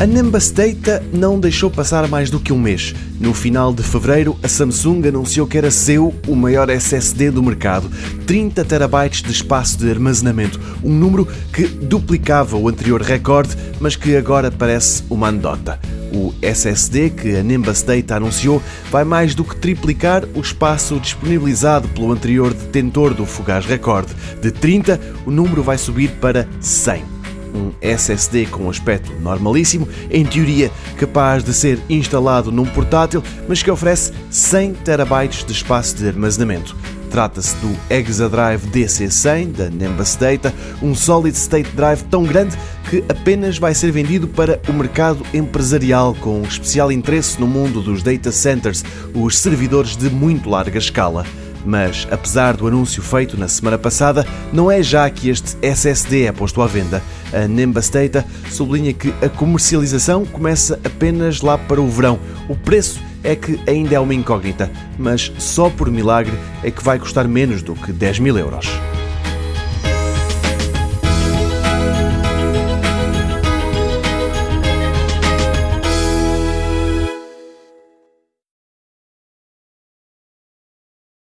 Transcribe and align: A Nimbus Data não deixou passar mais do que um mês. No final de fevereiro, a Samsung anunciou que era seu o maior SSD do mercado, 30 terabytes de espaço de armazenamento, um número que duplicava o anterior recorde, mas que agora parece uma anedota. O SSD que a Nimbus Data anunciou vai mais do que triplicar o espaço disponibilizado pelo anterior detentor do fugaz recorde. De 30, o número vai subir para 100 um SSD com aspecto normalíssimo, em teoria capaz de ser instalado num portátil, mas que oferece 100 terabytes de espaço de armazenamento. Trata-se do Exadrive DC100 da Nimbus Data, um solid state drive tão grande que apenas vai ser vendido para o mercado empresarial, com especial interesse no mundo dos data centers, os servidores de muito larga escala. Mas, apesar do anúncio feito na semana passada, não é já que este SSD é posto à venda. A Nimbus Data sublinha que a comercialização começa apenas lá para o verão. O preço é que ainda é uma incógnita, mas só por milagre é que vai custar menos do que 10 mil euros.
A 0.00 0.06
Nimbus 0.06 0.50
Data 0.50 1.00
não 1.12 1.38
deixou 1.38 1.70
passar 1.70 2.08
mais 2.08 2.28
do 2.28 2.40
que 2.40 2.52
um 2.52 2.58
mês. 2.58 2.92
No 3.20 3.32
final 3.32 3.72
de 3.72 3.80
fevereiro, 3.84 4.36
a 4.42 4.48
Samsung 4.48 5.06
anunciou 5.06 5.46
que 5.46 5.56
era 5.56 5.70
seu 5.70 6.12
o 6.26 6.34
maior 6.34 6.68
SSD 6.68 7.30
do 7.30 7.40
mercado, 7.40 7.88
30 8.26 8.64
terabytes 8.64 9.22
de 9.22 9.30
espaço 9.30 9.78
de 9.78 9.88
armazenamento, 9.88 10.60
um 10.82 10.92
número 10.92 11.28
que 11.52 11.68
duplicava 11.68 12.56
o 12.56 12.68
anterior 12.68 13.00
recorde, 13.02 13.56
mas 13.78 13.94
que 13.94 14.16
agora 14.16 14.50
parece 14.50 15.04
uma 15.08 15.28
anedota. 15.28 15.78
O 16.12 16.34
SSD 16.42 17.10
que 17.10 17.36
a 17.36 17.42
Nimbus 17.44 17.82
Data 17.82 18.16
anunciou 18.16 18.60
vai 18.90 19.04
mais 19.04 19.32
do 19.32 19.44
que 19.44 19.54
triplicar 19.54 20.24
o 20.34 20.40
espaço 20.40 20.98
disponibilizado 20.98 21.86
pelo 21.88 22.10
anterior 22.10 22.52
detentor 22.52 23.14
do 23.14 23.24
fugaz 23.24 23.64
recorde. 23.64 24.12
De 24.42 24.50
30, 24.50 25.00
o 25.24 25.30
número 25.30 25.62
vai 25.62 25.78
subir 25.78 26.10
para 26.20 26.48
100 26.60 27.13
um 27.54 27.70
SSD 27.80 28.46
com 28.46 28.68
aspecto 28.68 29.12
normalíssimo, 29.20 29.88
em 30.10 30.24
teoria 30.24 30.70
capaz 30.98 31.44
de 31.44 31.54
ser 31.54 31.78
instalado 31.88 32.50
num 32.50 32.66
portátil, 32.66 33.22
mas 33.48 33.62
que 33.62 33.70
oferece 33.70 34.12
100 34.30 34.74
terabytes 34.74 35.44
de 35.44 35.52
espaço 35.52 35.96
de 35.96 36.08
armazenamento. 36.08 36.76
Trata-se 37.10 37.54
do 37.56 37.76
Exadrive 37.88 38.66
DC100 38.72 39.52
da 39.52 39.70
Nimbus 39.70 40.16
Data, 40.16 40.52
um 40.82 40.96
solid 40.96 41.36
state 41.36 41.70
drive 41.70 42.02
tão 42.10 42.24
grande 42.24 42.58
que 42.90 43.04
apenas 43.08 43.56
vai 43.56 43.72
ser 43.72 43.92
vendido 43.92 44.26
para 44.26 44.60
o 44.68 44.72
mercado 44.72 45.24
empresarial, 45.32 46.12
com 46.16 46.42
especial 46.42 46.90
interesse 46.90 47.40
no 47.40 47.46
mundo 47.46 47.80
dos 47.80 48.02
data 48.02 48.32
centers, 48.32 48.84
os 49.14 49.38
servidores 49.38 49.96
de 49.96 50.10
muito 50.10 50.50
larga 50.50 50.76
escala. 50.76 51.24
Mas, 51.64 52.06
apesar 52.10 52.56
do 52.56 52.66
anúncio 52.66 53.02
feito 53.02 53.38
na 53.38 53.48
semana 53.48 53.78
passada, 53.78 54.26
não 54.52 54.70
é 54.70 54.82
já 54.82 55.08
que 55.08 55.28
este 55.30 55.56
SSD 55.62 56.24
é 56.24 56.32
posto 56.32 56.60
à 56.60 56.66
venda. 56.66 57.02
A 57.32 57.48
Nimbus 57.48 57.88
Data 57.88 58.24
sublinha 58.50 58.92
que 58.92 59.12
a 59.24 59.28
comercialização 59.28 60.24
começa 60.26 60.78
apenas 60.84 61.40
lá 61.40 61.56
para 61.56 61.80
o 61.80 61.88
verão. 61.88 62.18
O 62.48 62.56
preço 62.56 63.00
é 63.22 63.34
que 63.34 63.58
ainda 63.66 63.94
é 63.94 64.00
uma 64.00 64.14
incógnita, 64.14 64.70
mas 64.98 65.32
só 65.38 65.70
por 65.70 65.90
milagre 65.90 66.34
é 66.62 66.70
que 66.70 66.84
vai 66.84 66.98
custar 66.98 67.26
menos 67.26 67.62
do 67.62 67.74
que 67.74 67.92
10 67.92 68.18
mil 68.18 68.38
euros. 68.38 68.68